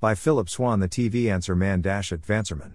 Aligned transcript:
By 0.00 0.14
Phillip 0.14 0.48
Swann, 0.48 0.78
the 0.78 0.88
TV 0.88 1.28
answer 1.28 1.56
man 1.56 1.80
dash 1.80 2.12
at 2.12 2.22
Vanserman. 2.22 2.74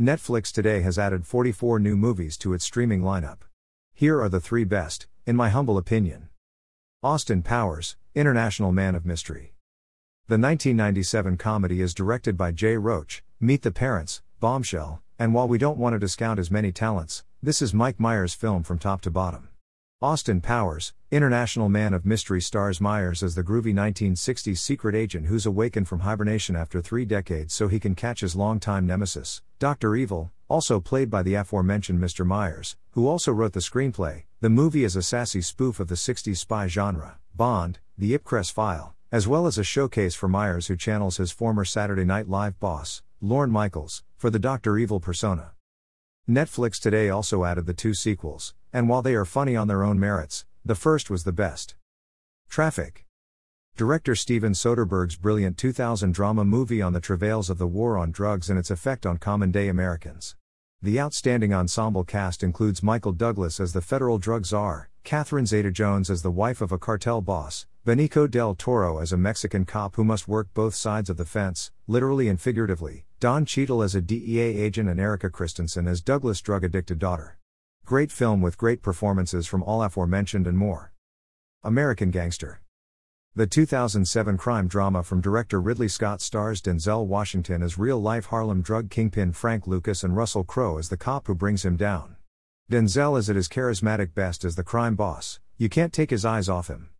Netflix 0.00 0.50
today 0.50 0.80
has 0.80 0.98
added 0.98 1.24
44 1.24 1.78
new 1.78 1.96
movies 1.96 2.36
to 2.38 2.52
its 2.52 2.64
streaming 2.64 3.00
lineup. 3.00 3.42
Here 3.94 4.20
are 4.20 4.28
the 4.28 4.40
three 4.40 4.64
best, 4.64 5.06
in 5.24 5.36
my 5.36 5.50
humble 5.50 5.78
opinion. 5.78 6.30
Austin 7.00 7.42
Powers, 7.42 7.96
International 8.16 8.72
Man 8.72 8.96
of 8.96 9.06
Mystery. 9.06 9.54
The 10.26 10.34
1997 10.34 11.36
comedy 11.36 11.80
is 11.80 11.94
directed 11.94 12.36
by 12.36 12.50
Jay 12.50 12.76
Roach, 12.76 13.22
Meet 13.38 13.62
the 13.62 13.70
Parents, 13.70 14.20
Bombshell, 14.40 15.00
and 15.20 15.32
while 15.32 15.46
we 15.46 15.58
don't 15.58 15.78
want 15.78 15.94
to 15.94 16.00
discount 16.00 16.38
his 16.38 16.50
many 16.50 16.72
talents, 16.72 17.22
this 17.40 17.62
is 17.62 17.72
Mike 17.72 18.00
Myers' 18.00 18.34
film 18.34 18.64
from 18.64 18.80
top 18.80 19.00
to 19.02 19.12
bottom. 19.12 19.48
Austin 20.02 20.40
Powers, 20.40 20.92
International 21.12 21.68
Man 21.68 21.94
of 21.94 22.04
Mystery 22.04 22.40
stars 22.40 22.80
Myers 22.80 23.22
as 23.22 23.36
the 23.36 23.44
groovy 23.44 23.72
1960s 23.72 24.58
secret 24.58 24.96
agent 24.96 25.26
who's 25.26 25.46
awakened 25.46 25.86
from 25.86 26.00
hibernation 26.00 26.56
after 26.56 26.82
three 26.82 27.04
decades 27.04 27.54
so 27.54 27.68
he 27.68 27.78
can 27.78 27.94
catch 27.94 28.20
his 28.20 28.34
longtime 28.34 28.84
nemesis, 28.84 29.42
Dr. 29.60 29.94
Evil, 29.94 30.32
also 30.48 30.80
played 30.80 31.08
by 31.08 31.22
the 31.22 31.36
aforementioned 31.36 32.00
Mr. 32.00 32.26
Myers, 32.26 32.76
who 32.90 33.06
also 33.06 33.30
wrote 33.30 33.52
the 33.52 33.60
screenplay. 33.60 34.24
The 34.40 34.50
movie 34.50 34.82
is 34.82 34.96
a 34.96 35.02
sassy 35.02 35.40
spoof 35.40 35.78
of 35.78 35.86
the 35.86 35.94
60s 35.94 36.38
spy 36.38 36.66
genre, 36.66 37.18
Bond, 37.36 37.78
The 37.96 38.18
Ipcress 38.18 38.52
File, 38.52 38.96
as 39.12 39.28
well 39.28 39.46
as 39.46 39.56
a 39.56 39.62
showcase 39.62 40.16
for 40.16 40.26
Myers 40.26 40.66
who 40.66 40.76
channels 40.76 41.18
his 41.18 41.30
former 41.30 41.64
Saturday 41.64 42.04
Night 42.04 42.28
Live 42.28 42.58
boss, 42.58 43.04
Lorne 43.20 43.52
Michaels, 43.52 44.02
for 44.16 44.30
the 44.30 44.40
Dr. 44.40 44.78
Evil 44.78 44.98
persona. 44.98 45.52
Netflix 46.28 46.80
today 46.80 47.10
also 47.10 47.42
added 47.42 47.66
the 47.66 47.74
two 47.74 47.94
sequels, 47.94 48.54
and 48.72 48.88
while 48.88 49.02
they 49.02 49.14
are 49.16 49.24
funny 49.24 49.56
on 49.56 49.66
their 49.66 49.82
own 49.82 49.98
merits, 49.98 50.46
the 50.64 50.76
first 50.76 51.10
was 51.10 51.24
the 51.24 51.32
best. 51.32 51.74
Traffic. 52.48 53.04
Director 53.76 54.14
Steven 54.14 54.52
Soderbergh's 54.52 55.16
brilliant 55.16 55.58
2000 55.58 56.14
drama 56.14 56.44
movie 56.44 56.80
on 56.80 56.92
the 56.92 57.00
travails 57.00 57.50
of 57.50 57.58
the 57.58 57.66
war 57.66 57.98
on 57.98 58.12
drugs 58.12 58.48
and 58.48 58.56
its 58.56 58.70
effect 58.70 59.04
on 59.04 59.18
common 59.18 59.50
day 59.50 59.66
Americans. 59.66 60.36
The 60.80 61.00
outstanding 61.00 61.52
ensemble 61.52 62.04
cast 62.04 62.44
includes 62.44 62.84
Michael 62.84 63.12
Douglas 63.12 63.58
as 63.58 63.72
the 63.72 63.82
federal 63.82 64.18
drug 64.18 64.46
czar, 64.46 64.90
Catherine 65.02 65.46
Zeta 65.46 65.72
Jones 65.72 66.08
as 66.08 66.22
the 66.22 66.30
wife 66.30 66.60
of 66.60 66.70
a 66.70 66.78
cartel 66.78 67.20
boss, 67.20 67.66
Benicio 67.84 68.30
del 68.30 68.54
Toro 68.54 68.98
as 68.98 69.12
a 69.12 69.16
Mexican 69.16 69.64
cop 69.64 69.96
who 69.96 70.04
must 70.04 70.28
work 70.28 70.46
both 70.54 70.72
sides 70.72 71.10
of 71.10 71.16
the 71.16 71.24
fence, 71.24 71.72
literally 71.88 72.28
and 72.28 72.40
figuratively, 72.40 73.06
Don 73.18 73.44
Cheadle 73.44 73.82
as 73.82 73.96
a 73.96 74.00
DEA 74.00 74.38
agent, 74.38 74.88
and 74.88 75.00
Erika 75.00 75.28
Christensen 75.28 75.88
as 75.88 76.00
Douglas' 76.00 76.40
drug 76.40 76.62
addicted 76.62 77.00
daughter. 77.00 77.40
Great 77.84 78.12
film 78.12 78.40
with 78.40 78.56
great 78.56 78.82
performances 78.82 79.48
from 79.48 79.64
all 79.64 79.82
aforementioned 79.82 80.46
and 80.46 80.56
more. 80.56 80.92
American 81.64 82.12
Gangster. 82.12 82.60
The 83.34 83.48
2007 83.48 84.36
crime 84.36 84.68
drama 84.68 85.02
from 85.02 85.20
director 85.20 85.60
Ridley 85.60 85.88
Scott 85.88 86.20
stars 86.20 86.62
Denzel 86.62 87.04
Washington 87.04 87.64
as 87.64 87.78
real 87.78 87.98
life 87.98 88.26
Harlem 88.26 88.62
drug 88.62 88.90
kingpin 88.90 89.32
Frank 89.32 89.66
Lucas 89.66 90.04
and 90.04 90.16
Russell 90.16 90.44
Crowe 90.44 90.78
as 90.78 90.88
the 90.88 90.96
cop 90.96 91.26
who 91.26 91.34
brings 91.34 91.64
him 91.64 91.76
down. 91.76 92.14
Denzel 92.70 93.18
is 93.18 93.28
at 93.28 93.34
his 93.34 93.48
charismatic 93.48 94.14
best 94.14 94.44
as 94.44 94.54
the 94.54 94.62
crime 94.62 94.94
boss, 94.94 95.40
you 95.58 95.68
can't 95.68 95.92
take 95.92 96.10
his 96.10 96.24
eyes 96.24 96.48
off 96.48 96.68
him. 96.68 96.90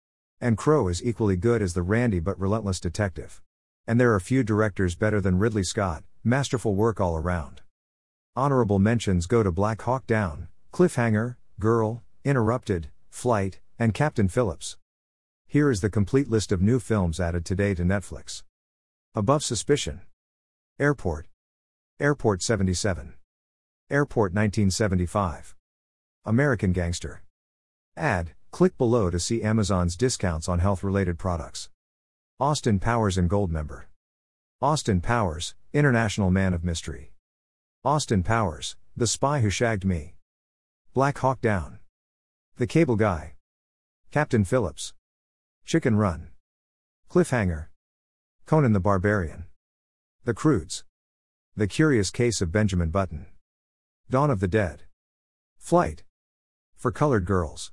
And 0.42 0.58
Crowe 0.58 0.88
is 0.88 1.04
equally 1.04 1.36
good 1.36 1.62
as 1.62 1.72
the 1.72 1.82
randy 1.82 2.18
but 2.18 2.36
relentless 2.36 2.80
detective. 2.80 3.40
And 3.86 4.00
there 4.00 4.12
are 4.12 4.18
few 4.18 4.42
directors 4.42 4.96
better 4.96 5.20
than 5.20 5.38
Ridley 5.38 5.62
Scott, 5.62 6.02
masterful 6.24 6.74
work 6.74 7.00
all 7.00 7.16
around. 7.16 7.62
Honorable 8.34 8.80
mentions 8.80 9.28
go 9.28 9.44
to 9.44 9.52
Black 9.52 9.82
Hawk 9.82 10.04
Down, 10.04 10.48
Cliffhanger, 10.72 11.36
Girl, 11.60 12.02
Interrupted, 12.24 12.88
Flight, 13.08 13.60
and 13.78 13.94
Captain 13.94 14.26
Phillips. 14.26 14.76
Here 15.46 15.70
is 15.70 15.80
the 15.80 15.88
complete 15.88 16.28
list 16.28 16.50
of 16.50 16.60
new 16.60 16.80
films 16.80 17.20
added 17.20 17.44
today 17.44 17.72
to 17.74 17.84
Netflix. 17.84 18.42
Above 19.14 19.44
Suspicion. 19.44 20.00
Airport. 20.80 21.28
Airport 22.00 22.42
77. 22.42 23.14
Airport 23.90 24.32
1975. 24.32 25.54
American 26.24 26.72
Gangster. 26.72 27.22
Add, 27.96 28.32
Click 28.52 28.76
below 28.76 29.08
to 29.08 29.18
see 29.18 29.42
Amazon's 29.42 29.96
discounts 29.96 30.46
on 30.46 30.58
health 30.58 30.84
related 30.84 31.18
products. 31.18 31.70
Austin 32.38 32.78
Powers 32.78 33.16
and 33.16 33.30
Goldmember. 33.30 33.84
Austin 34.60 35.00
Powers, 35.00 35.54
International 35.72 36.30
Man 36.30 36.52
of 36.52 36.62
Mystery. 36.62 37.12
Austin 37.82 38.22
Powers, 38.22 38.76
The 38.94 39.06
Spy 39.06 39.40
Who 39.40 39.48
Shagged 39.48 39.86
Me. 39.86 40.16
Black 40.92 41.16
Hawk 41.16 41.40
Down. 41.40 41.78
The 42.56 42.66
Cable 42.66 42.96
Guy. 42.96 43.36
Captain 44.10 44.44
Phillips. 44.44 44.92
Chicken 45.64 45.96
Run. 45.96 46.28
Cliffhanger. 47.10 47.68
Conan 48.44 48.74
the 48.74 48.80
Barbarian. 48.80 49.46
The 50.24 50.34
Croods. 50.34 50.84
The 51.56 51.66
Curious 51.66 52.10
Case 52.10 52.42
of 52.42 52.52
Benjamin 52.52 52.90
Button. 52.90 53.28
Dawn 54.10 54.30
of 54.30 54.40
the 54.40 54.48
Dead. 54.48 54.82
Flight. 55.56 56.02
For 56.76 56.92
Colored 56.92 57.24
Girls. 57.24 57.72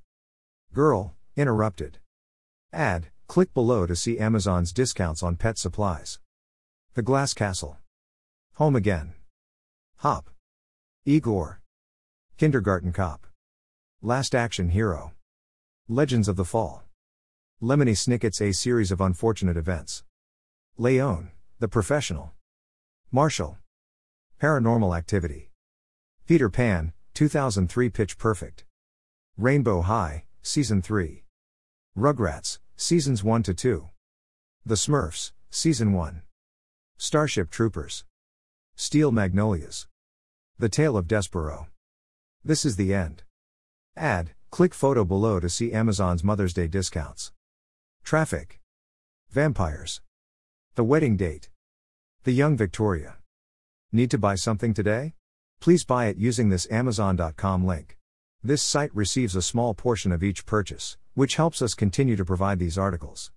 Girl, 0.74 1.16
interrupted. 1.36 1.98
Add, 2.72 3.08
click 3.28 3.54
below 3.56 3.88
to 3.88 3.96
see 3.96 4.20
Amazon's 4.20 4.72
discounts 4.72 5.24
on 5.24 5.36
pet 5.36 5.58
supplies. 5.58 6.20
The 6.94 7.02
Glass 7.02 7.34
Castle. 7.34 7.78
Home 8.56 8.76
Again. 8.76 9.14
Hop. 9.98 10.30
Igor. 11.06 11.62
Kindergarten 12.38 12.94
Cop. 12.94 13.26
Last 14.04 14.36
Action 14.36 14.70
Hero. 14.70 15.14
Legends 15.88 16.28
of 16.28 16.36
the 16.36 16.46
Fall. 16.46 16.84
Lemony 17.62 17.98
Snicket's 17.98 18.40
A 18.40 18.52
Series 18.52 18.92
of 18.92 19.02
Unfortunate 19.02 19.58
Events. 19.58 20.04
Leon, 20.78 21.32
The 21.58 21.68
Professional. 21.68 22.34
Marshall. 23.12 23.58
Paranormal 24.40 24.96
Activity. 24.96 25.50
Peter 26.28 26.48
Pan, 26.48 26.94
2003 27.16 27.90
Pitch 27.90 28.18
Perfect. 28.20 28.66
Rainbow 29.36 29.82
High, 29.82 30.26
Season 30.42 30.82
3. 30.82 31.24
Rugrats, 31.98 32.60
Seasons 32.76 33.24
1 33.24 33.44
to 33.44 33.54
2. 33.54 33.90
The 34.66 34.76
Smurfs, 34.76 35.32
Season 35.50 35.94
1. 35.94 36.22
Starship 36.98 37.50
Troopers. 37.50 38.06
Steel 38.76 39.12
Magnolias. 39.12 39.88
The 40.58 40.70
Tale 40.70 40.96
of 40.98 41.08
Despereaux. 41.08 41.68
This 42.44 42.64
is 42.66 42.78
the 42.78 42.94
end. 42.94 43.24
Add, 43.98 44.32
click 44.50 44.74
photo 44.74 45.04
below 45.04 45.40
to 45.40 45.50
see 45.50 45.74
Amazon's 45.74 46.24
Mother's 46.24 46.54
Day 46.54 46.68
discounts. 46.68 47.34
Traffic. 48.04 48.60
Vampires. 49.30 50.02
The 50.76 50.84
Wedding 50.84 51.18
Date. 51.18 51.50
The 52.24 52.32
Young 52.32 52.56
Victoria. 52.56 53.18
Need 53.92 54.10
to 54.12 54.18
buy 54.18 54.36
something 54.36 54.74
today? 54.74 55.16
Please 55.60 55.84
buy 55.84 56.06
it 56.06 56.18
using 56.18 56.50
this 56.50 56.68
Amazon.com 56.72 57.66
link. 57.66 57.99
This 58.42 58.62
site 58.62 58.96
receives 58.96 59.36
a 59.36 59.42
small 59.42 59.74
portion 59.74 60.14
of 60.14 60.24
each 60.24 60.46
purchase, 60.46 60.96
which 61.14 61.36
helps 61.36 61.62
us 61.62 61.74
continue 61.74 62.16
to 62.16 62.24
provide 62.24 62.58
these 62.58 62.78
articles. 62.78 63.32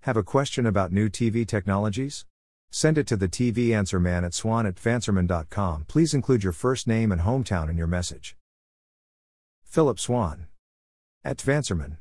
Have 0.00 0.18
a 0.18 0.22
question 0.22 0.66
about 0.66 0.92
new 0.92 1.08
TV 1.08 1.46
technologies? 1.48 2.26
Send 2.70 2.98
it 2.98 3.06
to 3.06 3.16
the 3.16 3.28
TV 3.28 3.74
answer 3.74 3.98
man 3.98 4.26
at 4.26 4.34
swann 4.34 4.66
at 4.66 4.74
tvanswerman.com. 4.74 5.86
Please 5.88 6.12
include 6.12 6.44
your 6.44 6.52
first 6.52 6.86
name 6.86 7.12
and 7.12 7.22
hometown 7.22 7.70
in 7.70 7.78
your 7.78 7.86
message. 7.86 8.36
Phillip 9.64 9.98
Swann. 9.98 10.48
At 11.24 11.38
Vanserman. 11.38 11.96